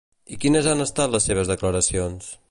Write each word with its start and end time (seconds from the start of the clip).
I 0.35 0.37
quines 0.43 0.69
han 0.71 0.81
estat 0.85 1.13
les 1.17 1.29
seves 1.31 1.51
declaracions? 1.51 2.33